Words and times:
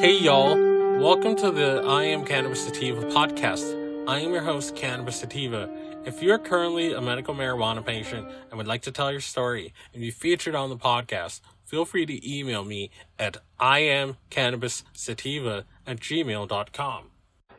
Hey 0.00 0.16
y'all, 0.20 0.56
welcome 1.00 1.34
to 1.34 1.50
the 1.50 1.82
I 1.84 2.04
Am 2.04 2.24
Cannabis 2.24 2.64
Sativa 2.64 3.02
podcast. 3.06 4.06
I 4.06 4.20
am 4.20 4.32
your 4.32 4.42
host, 4.42 4.76
Cannabis 4.76 5.16
Sativa. 5.16 5.68
If 6.04 6.22
you're 6.22 6.38
currently 6.38 6.92
a 6.92 7.00
medical 7.00 7.34
marijuana 7.34 7.84
patient 7.84 8.28
and 8.48 8.58
would 8.58 8.68
like 8.68 8.82
to 8.82 8.92
tell 8.92 9.10
your 9.10 9.20
story 9.20 9.74
and 9.92 10.00
be 10.00 10.12
featured 10.12 10.54
on 10.54 10.70
the 10.70 10.76
podcast, 10.76 11.40
feel 11.64 11.84
free 11.84 12.06
to 12.06 12.32
email 12.32 12.64
me 12.64 12.92
at 13.18 13.38
iamcannabissativa 13.60 15.64
at 15.84 15.98
gmail.com. 15.98 17.04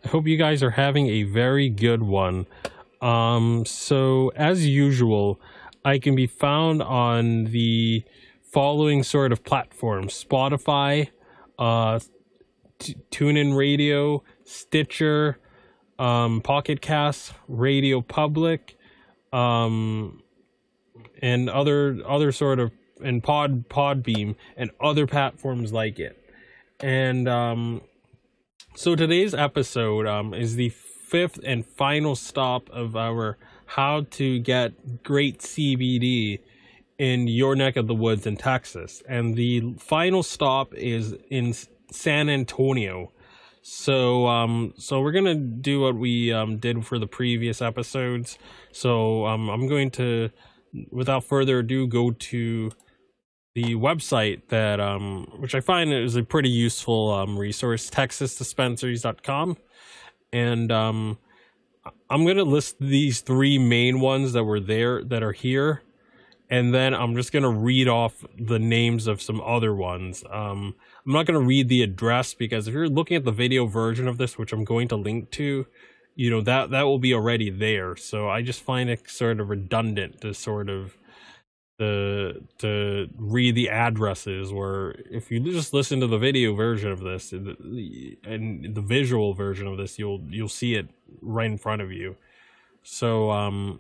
I 0.05 0.07
hope 0.07 0.25
you 0.25 0.37
guys 0.37 0.63
are 0.63 0.71
having 0.71 1.09
a 1.09 1.23
very 1.23 1.67
good 1.67 2.03
one. 2.03 2.45
Um, 3.01 3.65
so, 3.65 4.31
as 4.37 4.65
usual, 4.65 5.41
I 5.83 5.99
can 5.99 6.15
be 6.15 6.27
found 6.27 6.81
on 6.81 7.51
the 7.51 8.05
following 8.43 9.03
sort 9.03 9.33
of 9.33 9.43
platforms 9.43 10.23
Spotify, 10.23 11.09
uh, 11.57 11.99
TuneIn 12.80 13.55
Radio, 13.55 14.24
Stitcher, 14.46 15.37
um, 15.97 16.42
Pocket 16.42 16.82
Cast, 16.82 17.33
Radio 17.47 18.01
Public, 18.01 18.78
um, 19.33 20.24
and 21.21 21.50
other 21.50 22.00
other 22.07 22.32
sort 22.32 22.60
of 22.60 22.71
and 23.04 23.23
Pod 23.23 23.70
Podbean 23.70 24.36
and 24.57 24.71
other 24.82 25.07
platforms 25.07 25.71
like 25.71 26.00
it. 26.00 26.18
And 26.79 27.28
um, 27.28 27.82
so 28.75 28.96
today's 28.96 29.34
episode 29.34 30.07
um, 30.07 30.34
is 30.34 30.56
the 30.56 30.70
fifth 30.70 31.39
and 31.43 31.65
final 31.65 32.16
stop 32.16 32.70
of 32.70 32.95
our 32.95 33.38
how 33.66 34.06
to 34.11 34.39
get 34.39 35.03
great 35.03 35.39
CBD 35.39 36.39
in 36.98 37.28
your 37.28 37.56
neck 37.56 37.78
of 37.78 37.88
the 37.88 37.94
woods 37.94 38.25
in 38.25 38.36
Texas. 38.36 39.02
And 39.08 39.36
the 39.36 39.75
final 39.80 40.23
stop 40.23 40.73
is 40.73 41.16
in 41.30 41.53
San 41.92 42.30
Antonio. 42.30 43.11
So 43.61 44.28
um 44.28 44.73
so 44.78 45.02
we're 45.02 45.11
gonna 45.11 45.36
do 45.36 45.81
what 45.81 45.95
we 45.95 46.31
um 46.31 46.58
did 46.58 46.86
for 46.86 46.98
the 46.98 47.08
previous 47.08 47.62
episodes. 47.62 48.38
So 48.72 49.26
um 49.26 49.50
I'm 49.50 49.68
going 49.68 49.92
to 49.92 50.30
without 50.92 51.23
further 51.23 51.59
ado 51.59 51.88
go 51.88 52.12
to 52.12 52.72
the 53.56 53.76
website 53.76 54.48
that 54.50 54.80
um 54.80 55.28
which 55.38 55.56
I 55.56 55.59
find 55.59 55.92
is 55.92 56.16
a 56.16 56.23
pretty 56.23 56.50
useful 56.50 57.12
um 57.12 57.38
resource, 57.38 57.90
texasdispensaries.com. 57.90 59.58
And 60.31 60.72
um 60.72 61.18
I'm 62.09 62.26
gonna 62.26 62.44
list 62.44 62.78
these 62.80 63.22
three 63.22 63.58
main 63.58 64.00
ones 64.00 64.34
that 64.34 64.44
were 64.44 64.59
there 64.59 65.03
that 65.03 65.22
are 65.22 65.34
here 65.34 65.81
and 66.50 66.73
then 66.73 66.94
I'm 66.94 67.16
just 67.16 67.31
gonna 67.31 67.52
read 67.52 67.88
off 67.88 68.25
the 68.38 68.59
names 68.59 69.08
of 69.08 69.22
some 69.22 69.42
other 69.42 69.73
ones. 69.73 70.23
Um, 70.30 70.75
I'm 71.06 71.14
not 71.14 71.25
gonna 71.25 71.39
read 71.39 71.69
the 71.69 71.83
address 71.83 72.33
because 72.33 72.67
if 72.67 72.73
you're 72.73 72.89
looking 72.89 73.17
at 73.17 73.25
the 73.25 73.31
video 73.31 73.66
version 73.66 74.08
of 74.08 74.17
this, 74.17 74.38
which 74.38 74.52
I'm 74.52 74.64
going 74.64 74.88
to 74.89 74.95
link 74.95 75.31
to, 75.31 75.67
you 76.16 76.30
know 76.30 76.41
that 76.41 76.72
that 76.72 76.83
will 76.83 77.00
be 77.00 77.14
already 77.14 77.50
there. 77.50 77.95
So 77.95 78.30
I 78.30 78.41
just 78.41 78.61
find 78.61 78.89
it 78.89 79.09
sort 79.09 79.39
of 79.39 79.50
redundant 79.50 80.22
to 80.22 80.33
sort 80.33 80.69
of 80.69 80.97
to 81.80 82.45
to 82.58 83.09
read 83.16 83.56
the 83.56 83.69
addresses. 83.69 84.52
Where 84.52 84.91
if 85.09 85.31
you 85.31 85.39
just 85.39 85.73
listen 85.73 86.00
to 86.02 86.08
the 86.08 86.17
video 86.17 86.53
version 86.53 86.91
of 86.91 87.00
this 87.00 87.31
and 87.31 88.75
the 88.75 88.84
visual 88.86 89.34
version 89.34 89.67
of 89.67 89.78
this, 89.78 89.97
you'll 89.97 90.22
you'll 90.30 90.50
see 90.50 90.75
it 90.75 90.89
right 91.22 91.50
in 91.50 91.58
front 91.58 91.81
of 91.81 91.91
you. 91.91 92.17
So 92.84 93.31
um 93.31 93.80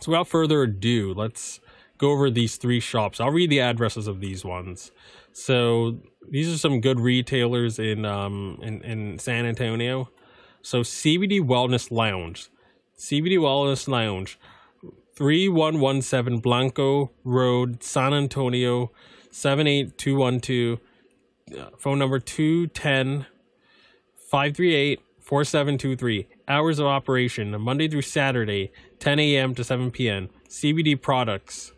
so 0.00 0.12
without 0.12 0.28
further 0.28 0.62
ado, 0.62 1.14
let's 1.14 1.60
go 1.98 2.12
over 2.12 2.30
these 2.30 2.56
three 2.56 2.80
shops. 2.80 3.20
I'll 3.20 3.30
read 3.30 3.50
the 3.50 3.60
addresses 3.60 4.06
of 4.06 4.20
these 4.20 4.44
ones. 4.44 4.92
So 5.32 5.98
these 6.28 6.52
are 6.52 6.58
some 6.58 6.80
good 6.80 7.00
retailers 7.00 7.78
in 7.78 8.04
um 8.04 8.58
in, 8.62 8.82
in 8.82 9.18
San 9.18 9.46
Antonio. 9.46 10.10
So 10.62 10.80
CBD 10.80 11.40
Wellness 11.40 11.90
Lounge. 11.90 12.48
CBD 12.98 13.38
Wellness 13.38 13.88
Lounge. 13.88 14.38
3117 15.14 16.38
Blanco 16.38 17.10
Road, 17.24 17.82
San 17.82 18.14
Antonio 18.14 18.92
78212. 19.32 20.78
Uh, 21.58 21.70
phone 21.78 21.98
number 21.98 22.20
210 22.20 23.26
538 24.30 25.00
4723. 25.20 26.26
Hours 26.48 26.78
of 26.78 26.86
operation 26.86 27.60
Monday 27.60 27.88
through 27.88 28.02
Saturday, 28.02 28.70
10 29.00 29.18
a.m. 29.18 29.54
to 29.54 29.62
7 29.62 29.90
p.m. 29.90 30.30
CBD 30.48 30.98
products. 31.00 31.72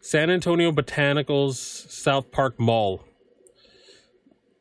San 0.00 0.30
Antonio 0.30 0.72
Botanicals, 0.72 1.56
South 1.56 2.30
Park 2.30 2.58
Mall. 2.58 3.04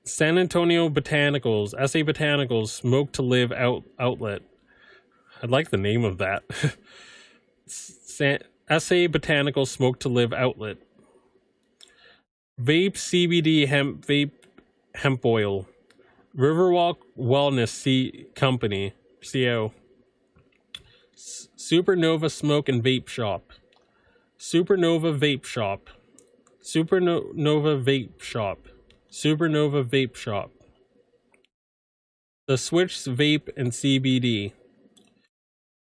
San 0.03 0.38
Antonio 0.38 0.90
Botanicals, 0.90 1.69
SA 1.69 2.00
Botanicals, 2.00 2.69
Smoke 2.69 3.13
to 3.13 3.22
Live 3.22 3.51
out, 3.51 3.84
Outlet. 4.00 4.41
I 5.41 5.47
like 5.47 5.69
the 5.69 5.77
name 5.77 6.03
of 6.03 6.17
that. 6.17 6.44
SA 7.68 9.07
Botanical 9.07 9.65
Smoke 9.65 10.00
to 10.00 10.09
Live 10.09 10.33
Outlet. 10.33 10.77
Vape 12.62 12.95
CBD 12.95 13.68
Hemp 13.68 14.06
Vape 14.06 14.31
Hemp 14.95 15.25
Oil. 15.25 15.65
Riverwalk 16.38 16.97
Wellness 17.18 17.69
C 17.69 18.25
Company. 18.36 18.94
CO. 19.31 19.71
Supernova 21.15 22.30
Smoke 22.30 22.68
and 22.68 22.83
Vape 22.83 23.07
Shop. 23.07 23.53
Supernova 24.38 25.18
Vape 25.18 25.45
Shop. 25.45 25.89
Supernova 26.62 27.81
Vape 27.81 28.21
Shop. 28.21 28.68
Supernova 29.09 29.85
Vape 29.85 30.15
Shop. 30.15 30.51
The 32.47 32.57
Switch 32.57 32.95
Vape 32.95 33.50
and 33.56 33.71
CBD. 33.71 34.51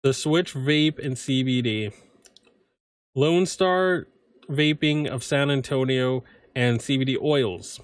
The 0.05 0.13
Switch 0.13 0.53
Vape 0.53 1.03
and 1.03 1.15
CBD. 1.15 1.91
Lone 3.15 3.47
Star 3.47 4.05
Vaping 4.47 5.07
of 5.07 5.23
San 5.23 5.49
Antonio 5.49 6.23
and 6.55 6.79
CBD 6.79 7.19
Oils. 7.19 7.79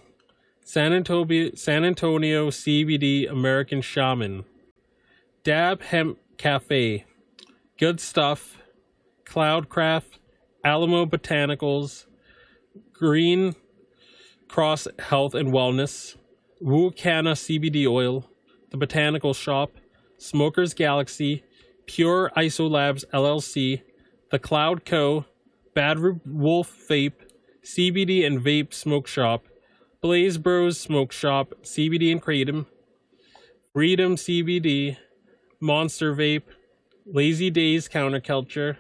San 0.64 0.94
Antonio, 0.94 1.50
San 1.56 1.84
Antonio 1.84 2.52
CBD 2.52 3.28
American 3.28 3.82
Shaman. 3.82 4.46
Dab 5.44 5.82
Hemp 5.82 6.20
Cafe. 6.38 7.06
Good 7.80 8.00
Stuff, 8.00 8.60
Cloudcraft, 9.26 10.20
Alamo 10.64 11.08
Botanicals, 11.08 12.06
Green 12.94 13.56
Cross 14.48 14.88
Health 15.00 15.34
and 15.34 15.52
Wellness, 15.52 16.18
Wukana 16.62 17.34
CBD 17.34 17.88
Oil, 17.88 18.30
The 18.70 18.78
Botanical 18.78 19.34
Shop, 19.34 19.72
Smokers 20.20 20.76
Galaxy, 20.76 21.44
Pure 21.86 22.32
Isolabs 22.36 23.06
LLC, 23.14 23.82
The 24.30 24.40
Cloud 24.40 24.86
Co., 24.86 25.26
Bad 25.74 26.00
Wolf 26.26 26.76
Vape, 26.90 27.14
CBD 27.64 28.26
and 28.26 28.40
Vape 28.42 28.74
Smoke 28.74 29.08
Shop, 29.08 29.46
Blaze 30.02 30.38
Bros 30.38 30.80
Smoke 30.80 31.12
Shop, 31.12 31.54
CBD 31.64 32.12
and 32.12 32.22
Kratom, 32.22 32.66
Freedom 33.74 34.16
CBD, 34.16 34.98
Monster 35.60 36.14
Vape, 36.14 36.44
Lazy 37.06 37.50
Days 37.50 37.88
Counterculture, 37.88 38.78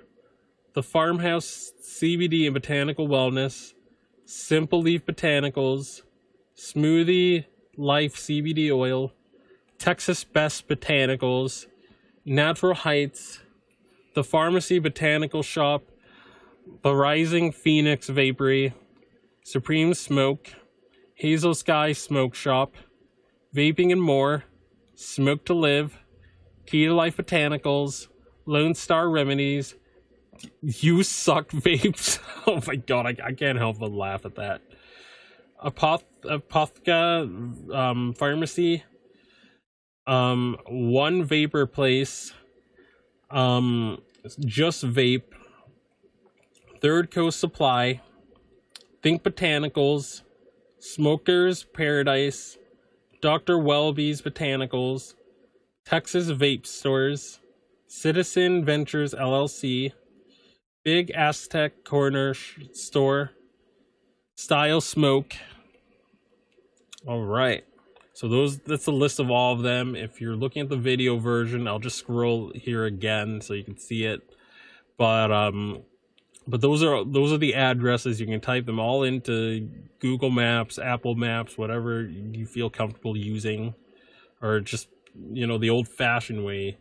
The 0.74 0.84
Farmhouse 0.84 1.72
CBD 1.82 2.46
and 2.46 2.54
Botanical 2.54 3.08
Wellness, 3.08 3.74
Simple 4.26 4.82
Leaf 4.82 5.06
Botanicals, 5.06 6.02
Smoothie 6.58 7.46
Life 7.78 8.16
CBD 8.16 8.72
Oil, 8.72 9.14
Texas 9.78 10.24
Best 10.24 10.68
Botanicals, 10.68 11.68
Natural 12.26 12.74
Heights, 12.74 13.40
The 14.14 14.24
Pharmacy 14.24 14.80
Botanical 14.80 15.44
Shop, 15.44 15.84
The 16.84 16.94
Rising 16.96 17.52
Phoenix 17.52 18.08
Vapory, 18.10 18.74
Supreme 19.44 19.94
Smoke, 19.94 20.50
Hazel 21.16 21.56
Sky 21.56 21.94
Smoke 21.94 22.36
Shop, 22.36 22.76
Vaping 23.56 23.92
and 23.92 24.02
More, 24.02 24.44
Smoke 24.96 25.46
to 25.46 25.54
Live, 25.54 25.98
Key 26.68 26.86
to 26.86 26.94
Life 26.94 27.18
Botanicals, 27.18 28.08
Lone 28.46 28.76
Star 28.76 29.10
Remedies, 29.10 29.76
You 30.62 31.04
Suck 31.04 31.50
Vapes. 31.52 32.20
oh 32.46 32.62
my 32.68 32.76
god, 32.76 33.08
I, 33.08 33.16
I 33.30 33.34
can't 33.34 33.58
help 33.58 33.80
but 33.80 33.92
laugh 33.92 34.26
at 34.26 34.36
that. 34.36 34.62
Apoth- 35.64 36.04
Apothca 36.24 37.28
um, 37.74 38.14
Pharmacy, 38.14 38.84
um, 40.12 40.58
One 40.68 41.24
Vapor 41.24 41.66
Place, 41.68 42.34
um, 43.30 44.02
Just 44.42 44.84
Vape, 44.84 45.24
Third 46.82 47.12
Coast 47.12 47.40
Supply, 47.40 48.02
Think 49.02 49.24
Botanicals, 49.24 50.24
Smokers 50.80 51.64
Paradise, 51.64 52.58
Dr. 53.22 53.58
Welby's 53.58 54.22
Botanicals, 54.22 55.14
Texas 55.86 56.30
Vape 56.30 56.66
Stores, 56.66 57.40
Citizen 57.88 58.66
Ventures 58.66 59.14
LLC, 59.14 59.94
Big 60.84 61.12
Aztec 61.12 61.86
Corner 61.86 62.34
Store, 62.74 63.32
Style 64.36 64.82
Smoke. 64.82 65.36
All 67.08 67.24
right. 67.24 67.64
So 68.22 68.28
those 68.28 68.60
that's 68.60 68.86
a 68.86 68.92
list 68.92 69.20
of 69.20 69.32
all 69.32 69.52
of 69.52 69.64
them. 69.64 69.96
If 69.96 70.22
you're 70.22 70.36
looking 70.36 70.62
at 70.62 70.70
the 70.70 70.78
video 70.78 71.18
version, 71.18 71.68
I'll 71.68 71.80
just 71.80 71.98
scroll 71.98 72.52
here 72.54 72.86
again 72.86 73.42
so 73.42 73.56
you 73.56 73.64
can 73.64 73.80
see 73.80 74.04
it. 74.04 74.22
But 74.96 75.32
um 75.32 75.82
but 76.46 76.62
those 76.62 76.84
are 76.84 77.04
those 77.04 77.34
are 77.34 77.40
the 77.40 77.56
addresses. 77.56 78.22
You 78.22 78.28
can 78.28 78.40
type 78.40 78.68
them 78.68 78.80
all 78.80 79.02
into 79.02 79.68
Google 79.98 80.30
Maps, 80.30 80.78
Apple 80.78 81.16
Maps, 81.16 81.58
whatever 81.58 82.04
you 82.04 82.46
feel 82.46 82.70
comfortable 82.70 83.18
using, 83.18 83.74
or 84.40 84.60
just 84.60 84.88
you 85.34 85.48
know 85.48 85.58
the 85.58 85.72
old-fashioned 85.72 86.46
way. 86.46 86.78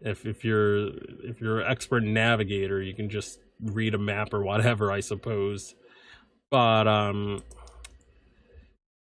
If 0.00 0.26
if 0.26 0.44
you're 0.44 0.88
if 1.22 1.40
you're 1.40 1.60
an 1.60 1.70
expert 1.70 2.02
navigator, 2.02 2.82
you 2.82 2.94
can 2.94 3.08
just 3.08 3.38
read 3.62 3.94
a 3.94 3.98
map 3.98 4.34
or 4.34 4.42
whatever, 4.42 4.90
I 4.90 4.98
suppose. 4.98 5.76
But 6.50 6.88
um, 6.88 7.44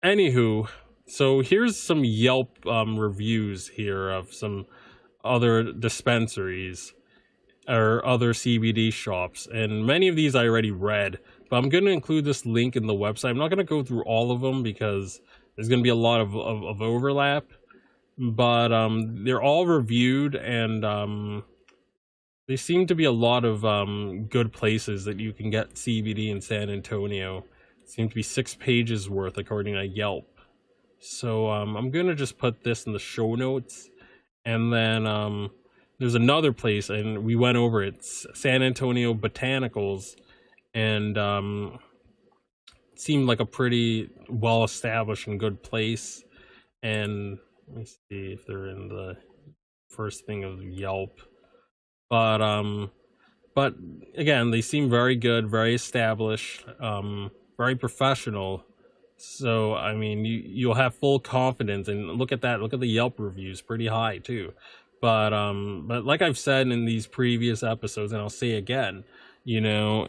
anywho, 0.06 0.70
so 1.12 1.42
here's 1.42 1.78
some 1.78 2.06
Yelp 2.06 2.66
um, 2.66 2.98
reviews 2.98 3.68
here 3.68 4.10
of 4.10 4.34
some 4.34 4.66
other 5.26 5.74
dispensaries 5.74 6.94
or 7.68 8.06
other 8.06 8.32
CBD 8.32 8.94
shops, 8.94 9.46
and 9.52 9.86
many 9.86 10.08
of 10.08 10.16
these 10.16 10.36
I 10.36 10.48
already 10.48 10.72
read. 10.72 11.20
But 11.50 11.58
I'm 11.58 11.68
going 11.68 11.84
to 11.84 11.92
include 11.92 12.24
this 12.24 12.46
link 12.46 12.78
in 12.78 12.88
the 12.88 12.94
website. 12.94 13.32
I'm 13.32 13.38
not 13.38 13.50
going 13.50 13.58
to 13.58 13.66
go 13.66 13.84
through 13.84 14.04
all 14.04 14.32
of 14.32 14.40
them 14.40 14.64
because 14.64 15.20
there's 15.56 15.68
going 15.68 15.80
to 15.80 15.84
be 15.84 15.90
a 15.90 15.96
lot 15.96 16.22
of, 16.22 16.34
of, 16.34 16.64
of 16.64 16.82
overlap. 16.82 17.46
But 18.18 18.72
um, 18.72 19.26
they're 19.26 19.42
all 19.42 19.66
reviewed, 19.66 20.36
and 20.36 20.86
um, 20.86 21.44
they 22.48 22.56
seem 22.56 22.88
to 22.88 22.96
be 22.96 23.04
a 23.04 23.12
lot 23.12 23.44
of 23.44 23.66
um, 23.66 24.28
good 24.30 24.54
places 24.54 25.04
that 25.04 25.20
you 25.20 25.34
can 25.34 25.50
get 25.50 25.76
CBD 25.76 26.30
in 26.30 26.40
San 26.40 26.70
Antonio. 26.70 27.44
Seem 27.84 28.08
to 28.08 28.16
be 28.16 28.24
six 28.24 28.56
pages 28.56 29.10
worth 29.10 29.38
according 29.38 29.74
to 29.74 29.86
Yelp. 29.86 30.31
So 31.02 31.50
um, 31.50 31.76
I'm 31.76 31.90
gonna 31.90 32.14
just 32.14 32.38
put 32.38 32.64
this 32.64 32.86
in 32.86 32.94
the 32.94 33.00
show 33.00 33.34
notes, 33.34 33.90
and 34.46 34.72
then 34.72 35.08
um, 35.08 35.50
there's 35.98 36.14
another 36.14 36.54
place, 36.54 36.92
and 36.92 37.24
we 37.24 37.36
went 37.36 37.58
over 37.58 37.82
it, 37.84 38.06
San 38.06 38.62
Antonio 38.62 39.16
Botanicals, 39.16 40.16
and 40.76 41.18
um, 41.18 41.80
seemed 42.96 43.28
like 43.28 43.40
a 43.40 43.46
pretty 43.46 44.10
well 44.30 44.64
established 44.64 45.26
and 45.26 45.40
good 45.40 45.64
place. 45.64 46.24
And 46.84 47.40
let 47.68 47.78
me 47.78 47.86
see 47.86 48.34
if 48.34 48.46
they're 48.46 48.68
in 48.68 48.88
the 48.88 49.18
first 49.90 50.28
thing 50.28 50.44
of 50.44 50.62
Yelp, 50.62 51.20
but 52.12 52.44
um, 52.44 52.92
but 53.56 53.74
again, 54.16 54.52
they 54.52 54.62
seem 54.62 54.88
very 54.88 55.16
good, 55.16 55.50
very 55.50 55.74
established, 55.74 56.64
um, 56.80 57.32
very 57.58 57.76
professional 57.76 58.66
so 59.22 59.76
I 59.76 59.94
mean, 59.94 60.26
you 60.26 60.42
you'll 60.46 60.74
have 60.76 60.96
full 60.96 61.20
confidence, 61.20 61.88
and 61.88 62.08
look 62.14 62.32
at 62.32 62.42
that. 62.42 62.62
Look 62.62 62.74
at 62.74 62.80
the 62.80 62.88
Yelp 62.88 63.20
reviews, 63.20 63.62
pretty 63.62 63.88
high 63.88 64.18
too. 64.18 64.54
But 65.02 65.34
um, 65.34 65.86
but 65.88 66.06
like 66.06 66.22
I've 66.22 66.38
said 66.38 66.68
in 66.68 66.86
these 66.86 67.08
previous 67.08 67.64
episodes, 67.64 68.12
and 68.12 68.22
I'll 68.22 68.30
say 68.30 68.52
again, 68.54 69.04
you 69.44 69.62
know, 69.62 70.08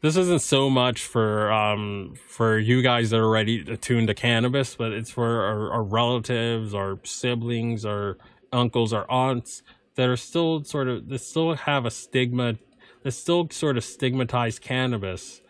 this 0.00 0.16
isn't 0.16 0.42
so 0.42 0.70
much 0.70 1.04
for 1.04 1.52
um 1.52 2.14
for 2.28 2.58
you 2.58 2.82
guys 2.82 3.10
that 3.10 3.18
are 3.18 3.30
ready 3.30 3.60
attuned 3.60 4.08
to 4.08 4.14
cannabis, 4.14 4.76
but 4.76 4.92
it's 4.92 5.10
for 5.10 5.44
our, 5.44 5.72
our 5.72 5.82
relatives, 5.82 6.74
our 6.74 6.98
siblings, 7.04 7.84
our 7.84 8.16
uncles, 8.52 8.92
our 8.92 9.10
aunts 9.10 9.62
that 9.96 10.08
are 10.08 10.16
still 10.16 10.64
sort 10.64 10.88
of 10.88 11.08
that 11.08 11.20
still 11.20 11.54
have 11.54 11.84
a 11.84 11.90
stigma, 11.90 12.56
that 13.02 13.12
still 13.12 13.48
sort 13.50 13.76
of 13.76 13.84
stigmatize 13.84 14.58
cannabis 14.58 15.40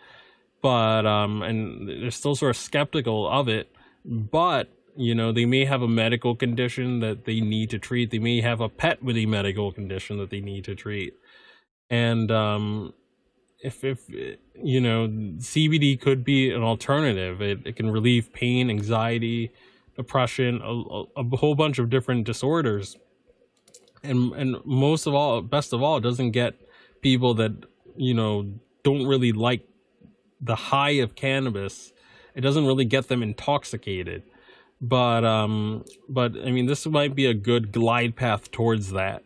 but 0.62 1.04
um, 1.04 1.42
and 1.42 1.88
they're 1.88 2.11
still 2.11 2.35
sort 2.35 2.50
of 2.50 2.57
skeptical 2.57 3.28
of 3.28 3.49
it. 3.49 3.71
But 4.04 4.71
you 4.97 5.14
know, 5.14 5.33
they 5.33 5.45
may 5.45 5.64
have 5.64 5.83
a 5.83 5.88
medical 5.88 6.37
condition 6.37 7.00
that 7.00 7.25
they 7.25 7.40
need 7.40 7.71
to 7.71 7.78
treat. 7.78 8.11
They 8.11 8.19
may 8.19 8.40
have 8.40 8.61
a 8.61 8.69
pet 8.69 9.02
with 9.02 9.16
a 9.16 9.26
medical 9.26 9.73
condition 9.73 10.19
that 10.19 10.31
they 10.31 10.40
need 10.40 10.64
to 10.64 10.75
treat, 10.75 11.14
and 11.90 12.31
um, 12.31 12.95
if 13.62 13.85
if 13.85 14.09
you 14.54 14.81
know, 14.81 15.09
CBD 15.09 16.00
could 16.00 16.25
be 16.25 16.50
an 16.50 16.62
alternative. 16.62 17.42
It 17.42 17.66
it 17.66 17.76
can 17.76 17.90
relieve 17.90 18.33
pain, 18.33 18.71
anxiety, 18.71 19.50
depression, 19.97 20.61
a, 20.62 21.04
a 21.16 21.37
whole 21.37 21.54
bunch 21.54 21.78
of 21.78 21.90
different 21.90 22.25
disorders, 22.25 22.97
and 24.02 24.33
and 24.35 24.57
most 24.64 25.07
of 25.07 25.14
all, 25.14 25.42
best 25.42 25.73
of 25.73 25.83
all, 25.83 25.97
it 25.97 26.02
doesn't 26.02 26.33
get 26.33 26.54
people 27.00 27.35
that 27.35 27.52
you 27.97 28.14
know 28.14 28.52
don't 28.83 29.07
really 29.07 29.33
like 29.33 29.66
the 30.42 30.56
high 30.56 30.90
of 30.90 31.14
cannabis 31.14 31.92
it 32.34 32.40
doesn't 32.40 32.66
really 32.66 32.84
get 32.84 33.08
them 33.08 33.22
intoxicated. 33.22 34.22
But 34.80 35.25
um 35.25 35.84
but 36.08 36.32
i 36.44 36.50
mean 36.50 36.66
this 36.66 36.84
might 36.87 37.14
be 37.14 37.26
a 37.26 37.34
good 37.34 37.70
glide 37.70 38.16
path 38.16 38.50
towards 38.50 38.90
that 38.90 39.22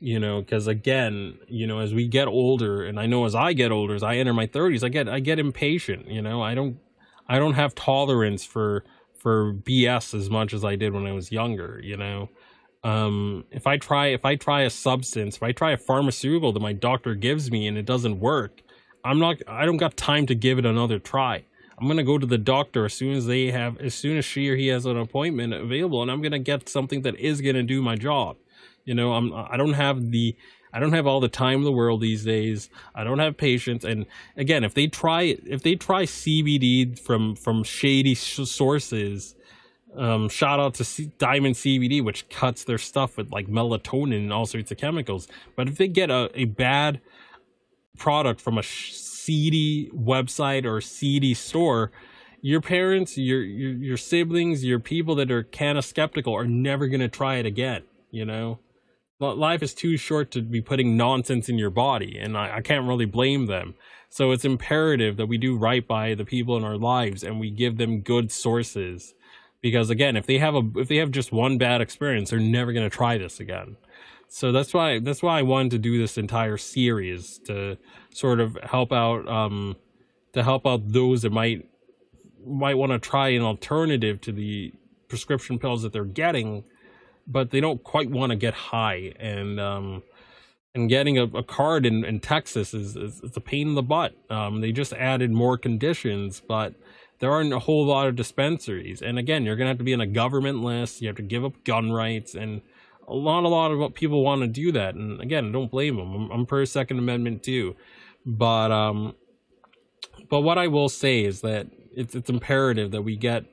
you 0.00 0.18
know 0.18 0.40
because 0.40 0.66
again 0.66 1.38
you 1.46 1.64
know 1.64 1.78
as 1.78 1.94
we 1.94 2.08
get 2.08 2.26
older 2.26 2.82
and 2.84 2.98
i 2.98 3.06
know 3.06 3.24
as 3.24 3.34
i 3.34 3.52
get 3.52 3.70
older 3.70 3.94
as 3.94 4.02
i 4.02 4.16
enter 4.16 4.32
my 4.32 4.46
30s 4.46 4.82
i 4.82 4.88
get 4.88 5.08
i 5.08 5.20
get 5.20 5.38
impatient 5.38 6.08
you 6.08 6.20
know. 6.20 6.42
I 6.42 6.54
don't 6.54 6.80
i 7.28 7.38
don't 7.38 7.54
have 7.54 7.74
tolerance 7.76 8.44
for 8.44 8.82
for 9.14 9.52
bs 9.52 10.12
as 10.12 10.28
much 10.28 10.52
as 10.52 10.64
i 10.64 10.74
did 10.74 10.92
when 10.92 11.06
i 11.06 11.12
was 11.12 11.30
younger 11.30 11.80
you 11.84 11.96
know. 11.96 12.28
Um 12.82 13.44
if 13.52 13.68
i 13.68 13.76
try 13.76 14.08
if 14.08 14.24
i 14.24 14.34
try 14.34 14.62
a 14.62 14.70
substance 14.70 15.36
if 15.36 15.42
i 15.44 15.52
try 15.52 15.70
a 15.70 15.76
pharmaceutical 15.76 16.52
that 16.52 16.60
my 16.60 16.72
doctor 16.72 17.14
gives 17.14 17.50
me 17.50 17.68
and 17.68 17.78
it 17.78 17.86
doesn't 17.86 18.18
work 18.18 18.62
I'm 19.04 19.18
not 19.18 19.36
I 19.48 19.64
don't 19.66 19.76
got 19.78 19.96
time 19.96 20.26
to 20.26 20.34
give 20.34 20.58
it 20.58 20.66
another 20.66 20.98
try. 20.98 21.44
I'm 21.78 21.86
gonna 21.88 22.02
go 22.04 22.18
to 22.18 22.26
the 22.26 22.38
doctor 22.38 22.84
as 22.84 22.94
soon 22.94 23.14
as 23.14 23.26
they 23.26 23.50
have 23.50 23.78
as 23.78 23.94
soon 23.94 24.18
as 24.18 24.24
she 24.24 24.48
or 24.50 24.56
he 24.56 24.68
has 24.68 24.84
an 24.86 24.98
appointment 24.98 25.54
available 25.54 26.02
and 26.02 26.10
I'm 26.10 26.20
gonna 26.22 26.38
get 26.38 26.68
something 26.68 27.02
that 27.02 27.16
is 27.16 27.40
gonna 27.40 27.62
do 27.62 27.80
my 27.82 27.96
job. 27.96 28.36
You 28.84 28.94
know, 28.94 29.12
I'm 29.14 29.32
I 29.32 29.56
don't 29.56 29.74
have 29.74 30.10
the 30.10 30.36
I 30.72 30.78
don't 30.78 30.92
have 30.92 31.06
all 31.06 31.20
the 31.20 31.28
time 31.28 31.58
in 31.60 31.64
the 31.64 31.72
world 31.72 32.00
these 32.00 32.24
days. 32.24 32.70
I 32.94 33.02
don't 33.02 33.18
have 33.18 33.36
patience. 33.36 33.82
And 33.84 34.06
again, 34.36 34.62
if 34.62 34.74
they 34.74 34.86
try 34.86 35.36
if 35.44 35.62
they 35.62 35.74
try 35.74 36.04
CBD 36.04 36.98
from 36.98 37.34
from 37.36 37.64
shady 37.64 38.14
sources, 38.14 39.34
Um, 39.96 40.28
shout 40.28 40.60
out 40.60 40.74
to 40.74 40.84
C- 40.84 41.10
Diamond 41.18 41.56
CBD, 41.56 42.00
which 42.00 42.28
cuts 42.28 42.62
their 42.64 42.78
stuff 42.78 43.16
with 43.16 43.32
like 43.32 43.48
melatonin 43.48 44.18
and 44.18 44.32
all 44.32 44.46
sorts 44.46 44.70
of 44.70 44.78
chemicals. 44.78 45.26
But 45.56 45.66
if 45.68 45.78
they 45.78 45.88
get 45.88 46.10
a, 46.10 46.30
a 46.34 46.44
bad 46.44 47.00
product 47.98 48.40
from 48.40 48.58
a 48.58 48.62
seedy 48.62 49.90
website 49.94 50.64
or 50.64 50.80
seedy 50.80 51.34
store, 51.34 51.92
your 52.42 52.60
parents, 52.60 53.18
your, 53.18 53.42
your 53.42 53.72
your 53.72 53.96
siblings, 53.96 54.64
your 54.64 54.78
people 54.78 55.14
that 55.16 55.30
are 55.30 55.44
kind 55.44 55.76
of 55.76 55.84
skeptical 55.84 56.34
are 56.34 56.46
never 56.46 56.88
gonna 56.88 57.08
try 57.08 57.36
it 57.36 57.46
again. 57.46 57.82
You 58.10 58.24
know, 58.24 58.58
life 59.20 59.62
is 59.62 59.74
too 59.74 59.96
short 59.96 60.30
to 60.32 60.42
be 60.42 60.60
putting 60.60 60.96
nonsense 60.96 61.48
in 61.48 61.58
your 61.58 61.70
body, 61.70 62.18
and 62.18 62.36
I, 62.36 62.56
I 62.56 62.60
can't 62.62 62.88
really 62.88 63.04
blame 63.04 63.46
them. 63.46 63.74
So 64.10 64.32
it's 64.32 64.44
imperative 64.44 65.16
that 65.18 65.26
we 65.26 65.38
do 65.38 65.56
right 65.56 65.86
by 65.86 66.14
the 66.14 66.24
people 66.24 66.56
in 66.56 66.64
our 66.64 66.76
lives 66.76 67.22
and 67.22 67.38
we 67.38 67.50
give 67.50 67.76
them 67.76 68.00
good 68.00 68.32
sources. 68.32 69.14
Because 69.62 69.88
again, 69.88 70.16
if 70.16 70.26
they 70.26 70.38
have 70.38 70.54
a 70.54 70.62
if 70.76 70.88
they 70.88 70.96
have 70.96 71.12
just 71.12 71.32
one 71.32 71.58
bad 71.58 71.80
experience, 71.80 72.30
they're 72.30 72.40
never 72.40 72.72
gonna 72.72 72.90
try 72.90 73.18
this 73.18 73.38
again. 73.38 73.76
So 74.32 74.52
that's 74.52 74.72
why 74.72 75.00
that's 75.00 75.22
why 75.22 75.40
I 75.40 75.42
wanted 75.42 75.72
to 75.72 75.78
do 75.78 75.98
this 75.98 76.16
entire 76.16 76.56
series 76.56 77.38
to 77.46 77.76
sort 78.14 78.38
of 78.38 78.56
help 78.62 78.92
out 78.92 79.26
um 79.28 79.76
to 80.32 80.44
help 80.44 80.66
out 80.66 80.92
those 80.92 81.22
that 81.22 81.32
might 81.32 81.68
might 82.46 82.74
want 82.74 82.92
to 82.92 82.98
try 82.98 83.30
an 83.30 83.42
alternative 83.42 84.20
to 84.22 84.32
the 84.32 84.72
prescription 85.08 85.58
pills 85.58 85.82
that 85.82 85.92
they're 85.92 86.04
getting, 86.04 86.64
but 87.26 87.50
they 87.50 87.60
don't 87.60 87.82
quite 87.82 88.08
want 88.08 88.30
to 88.30 88.36
get 88.36 88.54
high. 88.54 89.12
And 89.18 89.58
um, 89.58 90.04
and 90.76 90.88
getting 90.88 91.18
a, 91.18 91.24
a 91.24 91.42
card 91.42 91.84
in, 91.84 92.04
in 92.04 92.20
Texas 92.20 92.72
is, 92.72 92.96
is 92.96 93.20
it's 93.24 93.36
a 93.36 93.40
pain 93.40 93.70
in 93.70 93.74
the 93.74 93.82
butt. 93.82 94.14
Um, 94.30 94.60
they 94.60 94.70
just 94.70 94.92
added 94.92 95.32
more 95.32 95.58
conditions, 95.58 96.40
but 96.46 96.74
there 97.18 97.32
aren't 97.32 97.52
a 97.52 97.58
whole 97.58 97.84
lot 97.84 98.06
of 98.06 98.14
dispensaries. 98.14 99.02
And 99.02 99.18
again, 99.18 99.44
you're 99.44 99.56
gonna 99.56 99.70
have 99.70 99.78
to 99.78 99.84
be 99.84 99.92
in 99.92 100.00
a 100.00 100.06
government 100.06 100.62
list. 100.62 101.02
You 101.02 101.08
have 101.08 101.16
to 101.16 101.22
give 101.22 101.44
up 101.44 101.64
gun 101.64 101.90
rights, 101.90 102.36
and 102.36 102.62
a 103.10 103.14
lot, 103.14 103.44
a 103.44 103.48
lot 103.48 103.72
of 103.72 103.94
people 103.94 104.22
want 104.22 104.42
to 104.42 104.46
do 104.46 104.72
that. 104.72 104.94
And 104.94 105.20
again, 105.20 105.52
don't 105.52 105.70
blame 105.70 105.96
them. 105.96 106.30
I'm, 106.30 106.48
I'm 106.48 106.66
Second 106.66 106.98
Amendment 106.98 107.42
too, 107.42 107.76
but 108.24 108.70
um, 108.70 109.14
but 110.28 110.40
what 110.40 110.58
I 110.58 110.68
will 110.68 110.88
say 110.88 111.24
is 111.24 111.40
that 111.40 111.66
it's 111.94 112.14
it's 112.14 112.30
imperative 112.30 112.92
that 112.92 113.02
we 113.02 113.16
get 113.16 113.44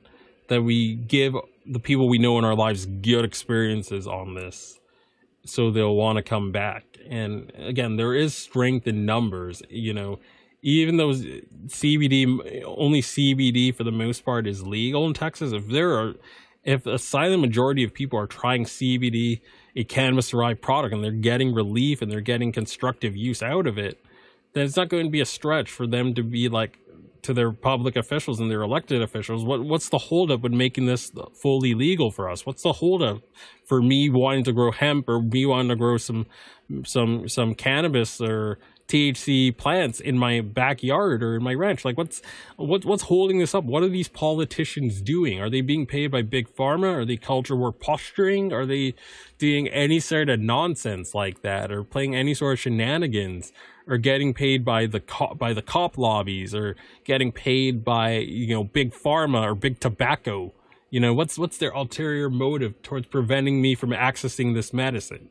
that 0.48 0.62
we 0.62 0.94
give 0.94 1.34
the 1.66 1.80
people 1.80 2.08
we 2.08 2.18
know 2.18 2.38
in 2.38 2.44
our 2.44 2.54
lives 2.54 2.86
good 2.86 3.24
experiences 3.24 4.06
on 4.06 4.34
this 4.34 4.78
so 5.44 5.70
they'll 5.70 5.94
want 5.94 6.16
to 6.16 6.22
come 6.22 6.52
back 6.52 6.84
and 7.08 7.52
again 7.56 7.96
there 7.96 8.14
is 8.14 8.34
strength 8.34 8.86
in 8.86 9.04
numbers 9.04 9.62
you 9.68 9.92
know 9.92 10.18
even 10.62 10.96
though 10.96 11.10
cbd 11.10 12.62
only 12.64 13.00
cbd 13.00 13.74
for 13.74 13.84
the 13.84 13.92
most 13.92 14.24
part 14.24 14.46
is 14.46 14.66
legal 14.66 15.06
in 15.06 15.14
texas 15.14 15.52
if 15.52 15.66
there 15.68 15.92
are 15.92 16.14
if 16.68 16.86
a 16.86 16.98
silent 16.98 17.40
majority 17.40 17.82
of 17.82 17.92
people 17.94 18.18
are 18.18 18.26
trying 18.26 18.64
cbd 18.64 19.40
a 19.76 19.84
cannabis 19.84 20.30
derived 20.30 20.60
product 20.60 20.94
and 20.94 21.02
they're 21.02 21.12
getting 21.12 21.54
relief 21.54 22.02
and 22.02 22.10
they're 22.10 22.20
getting 22.20 22.52
constructive 22.52 23.16
use 23.16 23.42
out 23.42 23.66
of 23.66 23.78
it 23.78 24.04
then 24.52 24.64
it's 24.64 24.76
not 24.76 24.88
going 24.88 25.04
to 25.04 25.10
be 25.10 25.20
a 25.20 25.26
stretch 25.26 25.70
for 25.70 25.86
them 25.86 26.14
to 26.14 26.22
be 26.22 26.48
like 26.48 26.78
to 27.22 27.34
their 27.34 27.52
public 27.52 27.96
officials 27.96 28.40
and 28.40 28.50
their 28.50 28.62
elected 28.62 29.02
officials. 29.02 29.44
What 29.44 29.64
what's 29.64 29.88
the 29.88 29.98
holdup 29.98 30.44
in 30.44 30.56
making 30.56 30.86
this 30.86 31.12
fully 31.34 31.74
legal 31.74 32.10
for 32.10 32.30
us? 32.30 32.46
What's 32.46 32.62
the 32.62 32.74
holdup 32.74 33.22
for 33.64 33.82
me 33.82 34.08
wanting 34.08 34.44
to 34.44 34.52
grow 34.52 34.70
hemp 34.70 35.08
or 35.08 35.20
me 35.20 35.46
wanting 35.46 35.68
to 35.68 35.76
grow 35.76 35.96
some 35.96 36.26
some 36.84 37.28
some 37.28 37.54
cannabis 37.54 38.20
or 38.20 38.58
THC 38.88 39.54
plants 39.56 40.00
in 40.00 40.18
my 40.18 40.40
backyard 40.40 41.22
or 41.22 41.36
in 41.36 41.42
my 41.42 41.54
ranch. 41.54 41.84
Like 41.84 41.98
what's 41.98 42.22
what 42.56 42.84
what's 42.84 43.04
holding 43.04 43.38
this 43.38 43.54
up? 43.54 43.64
What 43.64 43.82
are 43.82 43.88
these 43.88 44.08
politicians 44.08 45.00
doing? 45.02 45.40
Are 45.40 45.50
they 45.50 45.60
being 45.60 45.86
paid 45.86 46.10
by 46.10 46.22
big 46.22 46.54
pharma? 46.54 46.94
Are 46.94 47.04
they 47.04 47.16
culture 47.16 47.54
war 47.54 47.72
posturing? 47.72 48.52
Are 48.52 48.66
they 48.66 48.94
doing 49.36 49.68
any 49.68 50.00
sort 50.00 50.30
of 50.30 50.40
nonsense 50.40 51.14
like 51.14 51.42
that 51.42 51.70
or 51.70 51.84
playing 51.84 52.16
any 52.16 52.34
sort 52.34 52.54
of 52.54 52.60
shenanigans? 52.60 53.52
Or 53.86 53.96
getting 53.96 54.34
paid 54.34 54.66
by 54.66 54.84
the 54.84 55.00
cop 55.00 55.38
by 55.38 55.54
the 55.54 55.62
cop 55.62 55.96
lobbies 55.96 56.54
or 56.54 56.76
getting 57.04 57.32
paid 57.32 57.86
by 57.86 58.18
you 58.18 58.54
know 58.54 58.62
big 58.62 58.92
pharma 58.92 59.42
or 59.42 59.54
big 59.54 59.80
tobacco 59.80 60.52
you 60.90 61.00
know 61.00 61.14
what's 61.14 61.38
what's 61.38 61.56
their 61.56 61.70
ulterior 61.70 62.28
motive 62.28 62.82
towards 62.82 63.06
preventing 63.06 63.62
me 63.62 63.74
from 63.74 63.88
accessing 63.88 64.52
this 64.52 64.74
medicine 64.74 65.30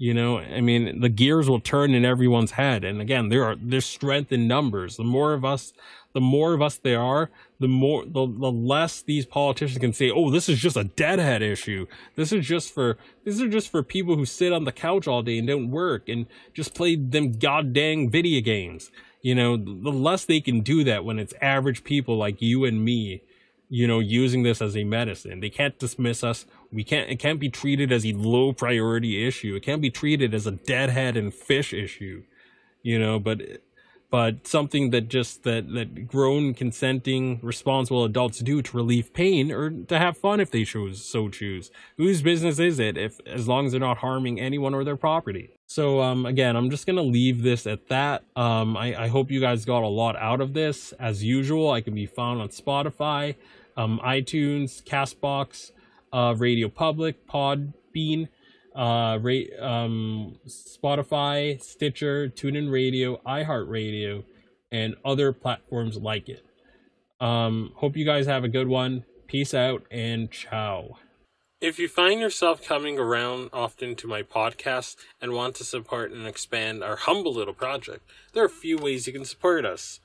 you 0.00 0.14
know, 0.14 0.38
I 0.38 0.62
mean, 0.62 1.02
the 1.02 1.10
gears 1.10 1.50
will 1.50 1.60
turn 1.60 1.92
in 1.92 2.06
everyone's 2.06 2.52
head. 2.52 2.84
And 2.84 3.02
again, 3.02 3.28
there 3.28 3.44
are 3.44 3.54
there's 3.54 3.84
strength 3.84 4.32
in 4.32 4.48
numbers. 4.48 4.96
The 4.96 5.04
more 5.04 5.34
of 5.34 5.44
us, 5.44 5.74
the 6.14 6.22
more 6.22 6.54
of 6.54 6.62
us 6.62 6.78
there 6.78 7.02
are, 7.02 7.28
the 7.58 7.68
more 7.68 8.06
the, 8.06 8.26
the 8.26 8.50
less 8.50 9.02
these 9.02 9.26
politicians 9.26 9.78
can 9.78 9.92
say, 9.92 10.10
"Oh, 10.10 10.30
this 10.30 10.48
is 10.48 10.58
just 10.58 10.78
a 10.78 10.84
deadhead 10.84 11.42
issue. 11.42 11.86
This 12.16 12.32
is 12.32 12.46
just 12.46 12.72
for 12.72 12.96
these 13.26 13.42
are 13.42 13.48
just 13.48 13.70
for 13.70 13.82
people 13.82 14.16
who 14.16 14.24
sit 14.24 14.54
on 14.54 14.64
the 14.64 14.72
couch 14.72 15.06
all 15.06 15.20
day 15.20 15.36
and 15.36 15.46
don't 15.46 15.70
work 15.70 16.08
and 16.08 16.24
just 16.54 16.74
play 16.74 16.96
them 16.96 17.32
goddamn 17.32 18.08
video 18.08 18.40
games." 18.40 18.90
You 19.20 19.34
know, 19.34 19.58
the 19.58 19.92
less 19.92 20.24
they 20.24 20.40
can 20.40 20.62
do 20.62 20.82
that 20.84 21.04
when 21.04 21.18
it's 21.18 21.34
average 21.42 21.84
people 21.84 22.16
like 22.16 22.40
you 22.40 22.64
and 22.64 22.82
me 22.82 23.20
you 23.72 23.86
know, 23.86 24.00
using 24.00 24.42
this 24.42 24.60
as 24.60 24.76
a 24.76 24.82
medicine. 24.82 25.38
They 25.38 25.48
can't 25.48 25.78
dismiss 25.78 26.24
us. 26.24 26.44
We 26.72 26.84
can't, 26.84 27.10
it 27.10 27.18
can't 27.18 27.40
be 27.40 27.48
treated 27.48 27.90
as 27.92 28.06
a 28.06 28.12
low 28.12 28.52
priority 28.52 29.26
issue. 29.26 29.54
It 29.56 29.62
can't 29.62 29.82
be 29.82 29.90
treated 29.90 30.34
as 30.34 30.46
a 30.46 30.52
deadhead 30.52 31.16
and 31.16 31.34
fish 31.34 31.72
issue, 31.72 32.22
you 32.82 32.98
know, 32.98 33.18
but, 33.18 33.40
but 34.10 34.46
something 34.46 34.90
that 34.90 35.08
just, 35.08 35.42
that, 35.44 35.72
that 35.74 36.06
grown, 36.06 36.54
consenting, 36.54 37.40
responsible 37.42 38.04
adults 38.04 38.38
do 38.38 38.62
to 38.62 38.76
relieve 38.76 39.12
pain 39.12 39.50
or 39.50 39.70
to 39.70 39.98
have 39.98 40.16
fun 40.16 40.40
if 40.40 40.50
they 40.50 40.64
choose, 40.64 41.04
so 41.04 41.28
choose. 41.28 41.70
Whose 41.96 42.22
business 42.22 42.58
is 42.58 42.78
it 42.78 42.96
if, 42.96 43.20
as 43.26 43.48
long 43.48 43.66
as 43.66 43.72
they're 43.72 43.80
not 43.80 43.98
harming 43.98 44.40
anyone 44.40 44.74
or 44.74 44.84
their 44.84 44.96
property? 44.96 45.50
So, 45.66 46.00
um, 46.00 46.26
again, 46.26 46.56
I'm 46.56 46.70
just 46.70 46.86
to 46.96 47.02
leave 47.02 47.42
this 47.42 47.66
at 47.66 47.88
that. 47.88 48.24
Um, 48.34 48.76
I, 48.76 49.04
I 49.04 49.08
hope 49.08 49.30
you 49.30 49.40
guys 49.40 49.64
got 49.64 49.84
a 49.84 49.88
lot 49.88 50.16
out 50.16 50.40
of 50.40 50.52
this. 50.52 50.92
As 50.98 51.22
usual, 51.22 51.70
I 51.70 51.80
can 51.80 51.94
be 51.94 52.06
found 52.06 52.40
on 52.40 52.48
Spotify 52.48 53.36
um, 53.76 54.00
iTunes, 54.04 54.82
Castbox, 54.82 55.72
uh, 56.12 56.34
Radio 56.36 56.68
Public, 56.68 57.26
Podbean, 57.26 58.28
uh, 58.74 59.18
ra- 59.20 59.58
um, 59.60 60.38
Spotify, 60.46 61.60
Stitcher, 61.62 62.28
TuneIn 62.28 62.70
Radio, 62.70 63.20
iHeartRadio, 63.26 64.24
and 64.70 64.94
other 65.04 65.32
platforms 65.32 65.96
like 65.96 66.28
it. 66.28 66.44
Um, 67.20 67.72
hope 67.76 67.96
you 67.96 68.04
guys 68.04 68.26
have 68.26 68.44
a 68.44 68.48
good 68.48 68.68
one. 68.68 69.04
Peace 69.26 69.54
out 69.54 69.84
and 69.90 70.30
ciao. 70.30 70.98
If 71.60 71.78
you 71.78 71.88
find 71.88 72.20
yourself 72.20 72.64
coming 72.64 72.98
around 72.98 73.50
often 73.52 73.94
to 73.96 74.06
my 74.06 74.22
podcast 74.22 74.96
and 75.20 75.34
want 75.34 75.56
to 75.56 75.64
support 75.64 76.10
and 76.10 76.26
expand 76.26 76.82
our 76.82 76.96
humble 76.96 77.34
little 77.34 77.52
project, 77.52 78.02
there 78.32 78.42
are 78.42 78.46
a 78.46 78.50
few 78.50 78.78
ways 78.78 79.06
you 79.06 79.12
can 79.12 79.26
support 79.26 79.66
us. 79.66 80.00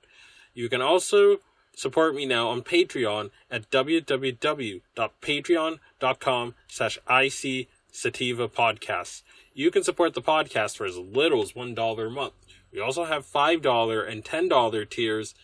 You 0.55 0.69
can 0.69 0.83
also 0.83 1.39
Support 1.75 2.15
me 2.15 2.27
now 2.27 2.49
on 2.49 2.63
Patreon 2.63 3.31
at 3.51 3.71
www.patreon.com 3.71 6.55
slash 6.69 6.99
IC 7.11 7.69
Sativa 7.91 8.49
Podcasts. 8.49 9.23
You 9.53 9.71
can 9.71 9.83
support 9.83 10.15
the 10.15 10.23
podcast 10.23 10.77
for 10.77 10.87
as 10.87 10.97
little 10.97 11.43
as 11.43 11.53
$1 11.53 12.07
a 12.07 12.11
month. 12.11 12.33
We 12.73 12.81
also 12.81 13.05
have 13.05 13.27
$5 13.27 14.11
and 14.11 14.25
$10 14.25 14.91
tiers 14.91 15.35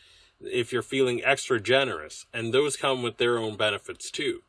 if 0.41 0.73
you're 0.73 0.83
feeling 0.83 1.23
extra 1.25 1.61
generous, 1.61 2.27
and 2.33 2.53
those 2.53 2.77
come 2.77 3.03
with 3.03 3.19
their 3.19 3.39
own 3.39 3.57
benefits 3.57 4.11
too. 4.11 4.43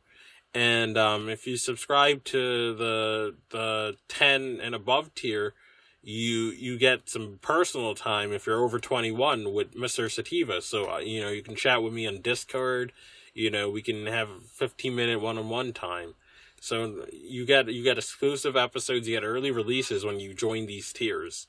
And 0.54 0.98
um, 0.98 1.28
if 1.28 1.46
you 1.46 1.56
subscribe 1.56 2.24
to 2.24 2.74
the 2.74 3.34
the 3.50 3.96
10 4.08 4.60
and 4.62 4.74
above 4.74 5.14
tier, 5.14 5.54
you 6.02 6.50
you 6.50 6.78
get 6.78 7.08
some 7.08 7.38
personal 7.42 7.94
time 7.94 8.32
if 8.32 8.46
you're 8.46 8.62
over 8.62 8.78
21 8.78 9.52
with 9.52 9.74
Mr. 9.74 10.10
Sativa. 10.10 10.60
So 10.60 10.90
uh, 10.90 10.98
you 10.98 11.20
know 11.20 11.28
you 11.28 11.42
can 11.42 11.56
chat 11.56 11.82
with 11.82 11.92
me 11.92 12.06
on 12.06 12.20
Discord. 12.20 12.92
You 13.34 13.50
know 13.50 13.70
we 13.70 13.82
can 13.82 14.06
have 14.06 14.28
15 14.48 14.94
minute 14.94 15.20
one 15.20 15.38
on 15.38 15.48
one 15.48 15.72
time. 15.72 16.14
So 16.60 17.06
you 17.12 17.44
get 17.46 17.72
you 17.72 17.82
get 17.82 17.98
exclusive 17.98 18.56
episodes. 18.56 19.08
You 19.08 19.16
get 19.16 19.24
early 19.24 19.50
releases 19.50 20.04
when 20.04 20.20
you 20.20 20.34
join 20.34 20.66
these 20.66 20.92
tiers. 20.92 21.46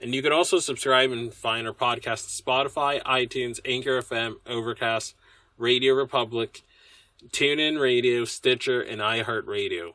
And 0.00 0.14
you 0.14 0.22
can 0.22 0.32
also 0.32 0.58
subscribe 0.58 1.12
and 1.12 1.32
find 1.32 1.66
our 1.66 1.72
podcast 1.72 2.46
on 2.48 2.66
Spotify, 2.66 3.02
iTunes, 3.04 3.60
Anchor 3.64 4.02
FM, 4.02 4.34
Overcast, 4.46 5.14
Radio 5.56 5.94
Republic, 5.94 6.62
TuneIn 7.28 7.80
Radio, 7.80 8.24
Stitcher, 8.24 8.82
and 8.82 9.00
iHeartRadio. 9.00 9.94